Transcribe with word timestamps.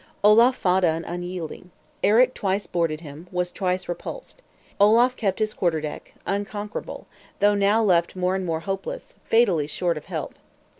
Olaf 0.23 0.55
fought 0.55 0.83
on 0.83 1.05
unyielding. 1.05 1.69
Eric 2.03 2.33
twice 2.33 2.65
boarded 2.65 3.01
him, 3.01 3.27
was 3.31 3.51
twice 3.51 3.87
repulsed. 3.87 4.41
Olaf 4.79 5.15
kept 5.15 5.37
his 5.37 5.53
quarterdeck; 5.53 6.15
unconquerable, 6.25 7.05
though 7.39 7.53
left 7.53 8.15
now 8.15 8.19
more 8.19 8.33
and 8.33 8.43
more 8.43 8.61
hopeless, 8.61 9.13
fatally 9.25 9.67
short 9.67 9.97
of 9.97 10.05
help. 10.05 10.33